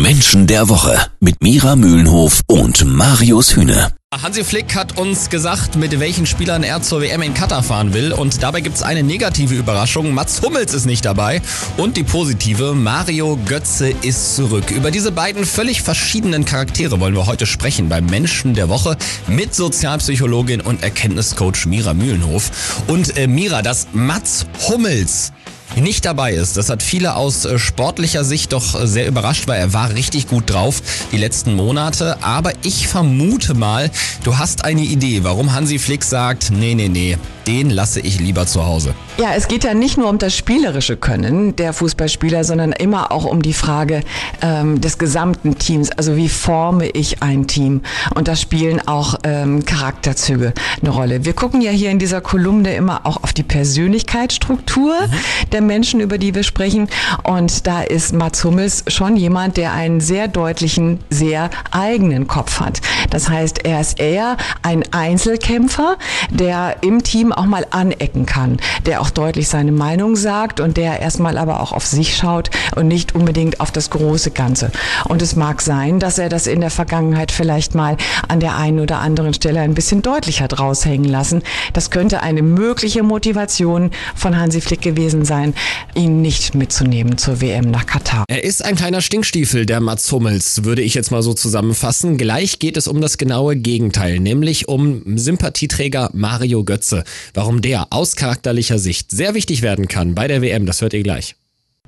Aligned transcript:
Menschen 0.00 0.46
der 0.46 0.68
Woche 0.70 0.98
mit 1.20 1.42
Mira 1.42 1.76
Mühlenhof 1.76 2.40
und 2.46 2.84
Marius 2.84 3.54
Hühne. 3.54 3.92
Hansi 4.22 4.44
Flick 4.44 4.74
hat 4.74 4.98
uns 4.98 5.30
gesagt, 5.30 5.76
mit 5.76 5.98
welchen 5.98 6.26
Spielern 6.26 6.62
er 6.62 6.82
zur 6.82 7.00
WM 7.00 7.22
in 7.22 7.32
Katar 7.32 7.62
fahren 7.62 7.94
will. 7.94 8.12
Und 8.12 8.42
dabei 8.42 8.60
gibt 8.60 8.76
es 8.76 8.82
eine 8.82 9.02
negative 9.02 9.54
Überraschung. 9.54 10.12
Mats 10.12 10.42
Hummels 10.42 10.74
ist 10.74 10.84
nicht 10.84 11.04
dabei. 11.04 11.40
Und 11.78 11.96
die 11.96 12.04
positive, 12.04 12.74
Mario 12.74 13.38
Götze 13.46 13.88
ist 14.02 14.36
zurück. 14.36 14.70
Über 14.70 14.90
diese 14.90 15.12
beiden 15.12 15.46
völlig 15.46 15.80
verschiedenen 15.80 16.44
Charaktere 16.44 17.00
wollen 17.00 17.14
wir 17.14 17.26
heute 17.26 17.46
sprechen 17.46 17.88
beim 17.88 18.04
Menschen 18.06 18.52
der 18.52 18.68
Woche 18.68 18.98
mit 19.28 19.54
Sozialpsychologin 19.54 20.60
und 20.60 20.82
Erkenntniscoach 20.82 21.66
Mira 21.66 21.94
Mühlenhof. 21.94 22.50
Und 22.88 23.16
äh, 23.16 23.26
Mira, 23.26 23.62
dass 23.62 23.88
Mats 23.92 24.46
Hummels 24.68 25.32
nicht 25.76 26.04
dabei 26.04 26.32
ist. 26.32 26.56
Das 26.56 26.68
hat 26.68 26.82
viele 26.82 27.16
aus 27.16 27.44
äh, 27.44 27.58
sportlicher 27.58 28.24
Sicht 28.24 28.52
doch 28.52 28.80
äh, 28.80 28.86
sehr 28.86 29.06
überrascht, 29.06 29.48
weil 29.48 29.60
er 29.60 29.72
war 29.72 29.94
richtig 29.94 30.28
gut 30.28 30.50
drauf 30.50 30.82
die 31.12 31.16
letzten 31.16 31.54
Monate. 31.54 32.22
Aber 32.22 32.52
ich 32.62 32.88
vermute 32.88 33.54
mal, 33.54 33.90
du 34.24 34.38
hast 34.38 34.64
eine 34.64 34.82
Idee, 34.82 35.24
warum 35.24 35.52
Hansi 35.52 35.78
Flick 35.78 36.04
sagt, 36.04 36.50
nee, 36.50 36.74
nee, 36.74 36.88
nee, 36.88 37.16
den 37.46 37.70
lasse 37.70 38.00
ich 38.00 38.20
lieber 38.20 38.46
zu 38.46 38.66
Hause. 38.66 38.94
Ja, 39.18 39.34
es 39.34 39.48
geht 39.48 39.64
ja 39.64 39.74
nicht 39.74 39.98
nur 39.98 40.08
um 40.08 40.18
das 40.18 40.36
spielerische 40.36 40.96
Können 40.96 41.56
der 41.56 41.72
Fußballspieler, 41.72 42.44
sondern 42.44 42.72
immer 42.72 43.12
auch 43.12 43.24
um 43.24 43.42
die 43.42 43.52
Frage 43.52 44.02
ähm, 44.40 44.80
des 44.80 44.98
gesamten 44.98 45.58
Teams. 45.58 45.90
Also 45.90 46.16
wie 46.16 46.28
forme 46.28 46.88
ich 46.88 47.22
ein 47.22 47.46
Team? 47.46 47.82
Und 48.14 48.28
da 48.28 48.36
spielen 48.36 48.86
auch 48.86 49.16
ähm, 49.24 49.64
Charakterzüge 49.64 50.52
eine 50.80 50.90
Rolle. 50.90 51.24
Wir 51.24 51.32
gucken 51.32 51.60
ja 51.60 51.70
hier 51.70 51.90
in 51.90 51.98
dieser 51.98 52.20
Kolumne 52.20 52.74
immer 52.74 53.06
auch 53.06 53.22
auf 53.22 53.32
die 53.32 53.42
Persönlichkeitsstruktur 53.42 54.94
mhm. 55.06 55.50
der 55.50 55.61
Menschen, 55.66 56.00
über 56.00 56.18
die 56.18 56.34
wir 56.34 56.42
sprechen. 56.42 56.88
Und 57.22 57.66
da 57.66 57.82
ist 57.82 58.12
Mats 58.12 58.44
Hummels 58.44 58.84
schon 58.88 59.16
jemand, 59.16 59.56
der 59.56 59.72
einen 59.72 60.00
sehr 60.00 60.28
deutlichen, 60.28 61.00
sehr 61.10 61.50
eigenen 61.70 62.26
Kopf 62.26 62.60
hat. 62.60 62.80
Das 63.12 63.28
heißt, 63.28 63.64
er 63.64 63.80
ist 63.80 64.00
eher 64.00 64.38
ein 64.62 64.84
Einzelkämpfer, 64.90 65.98
der 66.30 66.76
im 66.80 67.02
Team 67.04 67.30
auch 67.30 67.44
mal 67.44 67.66
anecken 67.70 68.24
kann, 68.24 68.56
der 68.86 69.02
auch 69.02 69.10
deutlich 69.10 69.48
seine 69.48 69.70
Meinung 69.70 70.16
sagt 70.16 70.60
und 70.60 70.78
der 70.78 71.00
erstmal 71.00 71.36
aber 71.36 71.60
auch 71.60 71.72
auf 71.72 71.86
sich 71.86 72.16
schaut 72.16 72.50
und 72.74 72.88
nicht 72.88 73.14
unbedingt 73.14 73.60
auf 73.60 73.70
das 73.70 73.90
große 73.90 74.30
Ganze. 74.30 74.72
Und 75.04 75.20
es 75.20 75.36
mag 75.36 75.60
sein, 75.60 76.00
dass 76.00 76.16
er 76.16 76.30
das 76.30 76.46
in 76.46 76.60
der 76.60 76.70
Vergangenheit 76.70 77.32
vielleicht 77.32 77.74
mal 77.74 77.98
an 78.28 78.40
der 78.40 78.56
einen 78.56 78.80
oder 78.80 79.00
anderen 79.00 79.34
Stelle 79.34 79.60
ein 79.60 79.74
bisschen 79.74 80.00
deutlicher 80.00 80.48
draus 80.48 80.86
hängen 80.86 81.04
lassen. 81.04 81.42
Das 81.74 81.90
könnte 81.90 82.22
eine 82.22 82.42
mögliche 82.42 83.02
Motivation 83.02 83.90
von 84.14 84.38
Hansi 84.38 84.62
Flick 84.62 84.80
gewesen 84.80 85.26
sein, 85.26 85.52
ihn 85.94 86.22
nicht 86.22 86.54
mitzunehmen 86.54 87.18
zur 87.18 87.42
WM 87.42 87.70
nach 87.70 87.84
Katar. 87.84 88.24
Er 88.28 88.42
ist 88.42 88.64
ein 88.64 88.74
kleiner 88.74 89.02
Stinkstiefel, 89.02 89.66
der 89.66 89.80
Mats 89.80 90.10
Hummels, 90.10 90.64
würde 90.64 90.80
ich 90.80 90.94
jetzt 90.94 91.10
mal 91.10 91.22
so 91.22 91.34
zusammenfassen. 91.34 92.16
Gleich 92.16 92.58
geht 92.58 92.78
es 92.78 92.88
um 92.88 93.01
das 93.02 93.18
genaue 93.18 93.56
Gegenteil, 93.56 94.18
nämlich 94.20 94.68
um 94.68 95.18
Sympathieträger 95.18 96.10
Mario 96.14 96.64
Götze. 96.64 97.04
Warum 97.34 97.60
der 97.60 97.88
aus 97.90 98.16
charakterlicher 98.16 98.78
Sicht 98.78 99.10
sehr 99.10 99.34
wichtig 99.34 99.60
werden 99.60 99.88
kann 99.88 100.14
bei 100.14 100.28
der 100.28 100.40
WM, 100.40 100.64
das 100.64 100.80
hört 100.80 100.94
ihr 100.94 101.02
gleich. 101.02 101.36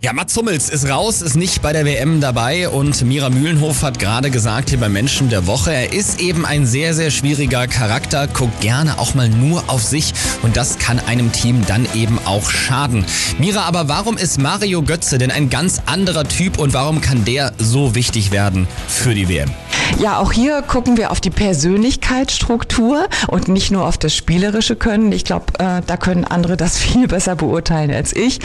Ja, 0.04 0.12
Mats 0.12 0.36
Hummels 0.36 0.68
ist 0.68 0.86
raus, 0.86 1.22
ist 1.22 1.34
nicht 1.34 1.62
bei 1.62 1.72
der 1.72 1.86
WM 1.86 2.20
dabei 2.20 2.68
und 2.68 3.00
Mira 3.06 3.30
Mühlenhof 3.30 3.82
hat 3.82 3.98
gerade 3.98 4.30
gesagt 4.30 4.68
hier 4.68 4.78
beim 4.78 4.92
Menschen 4.92 5.30
der 5.30 5.46
Woche, 5.46 5.72
er 5.72 5.94
ist 5.94 6.20
eben 6.20 6.44
ein 6.44 6.66
sehr, 6.66 6.92
sehr 6.92 7.10
schwieriger 7.10 7.66
Charakter, 7.68 8.26
guckt 8.26 8.60
gerne 8.60 8.98
auch 8.98 9.14
mal 9.14 9.30
nur 9.30 9.64
auf 9.68 9.82
sich 9.82 10.12
und 10.42 10.58
das 10.58 10.78
kann 10.78 10.98
einem 10.98 11.32
Team 11.32 11.64
dann 11.66 11.86
eben 11.94 12.18
auch 12.26 12.50
schaden. 12.50 13.06
Mira, 13.38 13.62
aber 13.62 13.88
warum 13.88 14.18
ist 14.18 14.38
Mario 14.38 14.82
Götze 14.82 15.16
denn 15.16 15.30
ein 15.30 15.48
ganz 15.48 15.80
anderer 15.86 16.24
Typ 16.24 16.58
und 16.58 16.74
warum 16.74 17.00
kann 17.00 17.24
der 17.24 17.54
so 17.56 17.94
wichtig 17.94 18.30
werden 18.30 18.66
für 18.88 19.14
die 19.14 19.28
WM? 19.30 19.50
Ja, 19.98 20.18
auch 20.18 20.32
hier 20.32 20.62
gucken 20.62 20.96
wir 20.96 21.10
auf 21.10 21.20
die 21.20 21.30
Persönlichkeitsstruktur 21.30 23.06
und 23.28 23.48
nicht 23.48 23.70
nur 23.70 23.86
auf 23.86 23.98
das 23.98 24.14
spielerische 24.14 24.76
Können. 24.76 25.12
Ich 25.12 25.24
glaube, 25.24 25.46
äh, 25.58 25.82
da 25.86 25.96
können 25.96 26.24
andere 26.24 26.56
das 26.56 26.78
viel 26.84 27.08
besser 27.08 27.36
beurteilen 27.36 27.90
als 27.90 28.14
ich. 28.14 28.40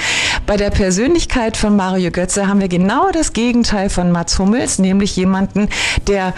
Bei 0.45 0.57
der 0.57 0.69
Persönlichkeit 0.69 1.57
von 1.57 1.75
Mario 1.75 2.11
Götze 2.11 2.47
haben 2.47 2.61
wir 2.61 2.67
genau 2.67 3.09
das 3.11 3.33
Gegenteil 3.33 3.89
von 3.89 4.11
Mats 4.11 4.37
Hummels, 4.39 4.79
nämlich 4.79 5.15
jemanden, 5.15 5.69
der 6.07 6.33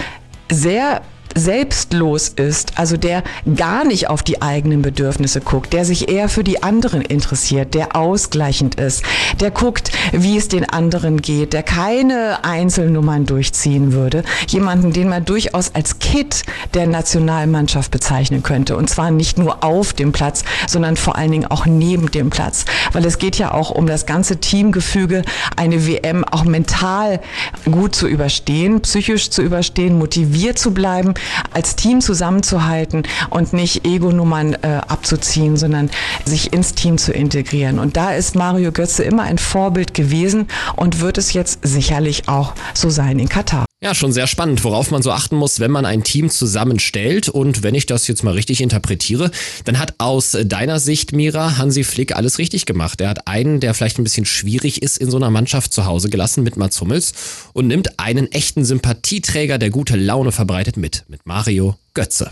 sehr 0.50 1.02
selbstlos 1.36 2.30
ist, 2.30 2.78
also 2.78 2.98
der 2.98 3.24
gar 3.56 3.84
nicht 3.86 4.10
auf 4.10 4.24
die 4.24 4.42
eigenen 4.42 4.82
Bedürfnisse 4.82 5.42
guckt, 5.42 5.74
der 5.74 5.86
sich 5.86 6.10
eher 6.10 6.30
für 6.30 6.44
die 6.44 6.64
anderen 6.64 7.02
interessiert, 7.02 7.74
der 7.74 7.96
ausgleichend 7.96 8.76
ist, 8.76 9.04
der 9.40 9.52
guckt, 9.52 9.92
wie 10.12 10.38
es 10.38 10.48
den 10.48 10.70
anderen 10.70 11.22
geht, 11.22 11.54
der 11.54 11.64
keine 11.64 12.44
Einzelnummern 12.44 13.26
durchziehen 13.26 13.94
würde, 13.94 14.24
jemanden, 14.48 14.94
den 14.94 15.10
man 15.10 15.26
durchaus 15.26 15.74
als 15.76 16.00
Kit 16.00 16.44
der 16.74 16.88
Nationalmannschaft 16.88 17.92
bezeichnen 17.92 18.44
könnte. 18.44 18.76
Und 18.76 18.90
zwar 18.90 19.12
nicht 19.12 19.38
nur 19.38 19.64
auf 19.64 19.94
dem 19.94 20.12
Platz, 20.12 20.44
sondern 20.68 20.98
vor 20.98 21.16
allen 21.16 21.32
Dingen 21.32 21.46
auch 21.46 21.66
neben 21.66 22.12
dem 22.12 22.30
Platz, 22.30 22.66
weil 22.92 23.06
es 23.06 23.18
geht 23.18 23.38
ja 23.38 23.54
auch 23.54 23.72
um 23.72 23.88
das 23.88 24.06
ganze 24.06 24.38
Teamgefüge, 24.38 25.24
eine 25.56 25.88
WM 25.88 26.24
auch 26.24 26.44
mental 26.44 27.20
gut 27.66 27.96
zu 27.96 28.08
überstehen, 28.08 28.82
psychisch 28.82 29.30
zu 29.30 29.42
überstehen, 29.42 29.98
motiviert 29.98 30.60
zu 30.60 30.74
bleiben 30.74 31.14
als 31.52 31.76
Team 31.76 32.02
zusammenzuhalten 32.02 33.04
und 33.30 33.54
nicht 33.54 33.86
Ego-Nummern 33.86 34.54
äh, 34.54 34.82
abzuziehen, 34.88 35.58
sondern 35.58 35.90
sich 36.26 36.54
ins 36.54 36.74
Team 36.74 36.98
zu 36.98 37.12
integrieren. 37.12 37.80
Und 37.80 37.98
da 37.98 38.12
ist 38.12 38.36
Mario 38.36 38.72
Götze 38.72 39.04
immer 39.04 39.24
ein 39.24 39.38
Vorbild 39.38 39.94
gewesen 39.94 40.48
und 40.76 41.00
wird 41.00 41.18
es 41.18 41.34
jetzt 41.34 41.60
sicherlich 41.64 42.28
auch 42.28 42.54
so 42.74 42.90
sein 42.90 43.20
in 43.20 43.30
Katar. 43.30 43.66
Ja, 43.84 43.96
schon 43.96 44.14
sehr 44.14 44.28
spannend, 44.28 44.64
worauf 44.64 44.92
man 44.92 45.02
so 45.02 45.12
achten 45.12 45.36
muss, 45.36 45.60
wenn 45.60 45.72
man 45.72 45.88
ein 45.88 46.04
Team 46.04 46.30
zusammenstellt. 46.30 47.30
Und 47.30 47.64
wenn 47.64 47.74
ich 47.74 47.88
das 47.88 48.08
jetzt 48.08 48.24
mal 48.24 48.36
richtig 48.36 48.62
interpretiere, 48.62 49.32
dann 49.66 49.80
hat 49.80 49.96
aus 49.98 50.38
deiner 50.46 50.80
Sicht, 50.80 51.14
Mira, 51.14 51.58
Hansi 51.58 51.84
Flick 51.84 52.16
alles 52.16 52.38
richtig 52.38 52.68
gemacht. 52.68 53.02
Er 53.02 53.10
hat 53.10 53.28
einen, 53.28 53.60
der 53.60 53.74
vielleicht 53.74 53.98
ein 53.98 54.04
bisschen 54.04 54.28
schwierig 54.28 54.84
ist, 54.84 55.00
in 55.00 55.10
so 55.10 55.18
einer 55.18 55.32
Mannschaft 55.32 55.74
zu 55.74 55.86
Hause 55.86 56.12
gelassen 56.12 56.44
mit 56.44 56.58
Mats 56.58 56.80
Hummels 56.80 57.14
und 57.54 57.66
nimmt 57.66 58.00
einen 58.00 58.32
echten 58.32 58.66
Sympathieträger, 58.66 59.58
der 59.58 59.72
gute 59.72 59.96
Laune 59.96 60.32
verbreitet 60.32 60.78
mit, 60.78 61.04
mit 61.08 61.26
Mario 61.26 61.76
Götze. 61.96 62.30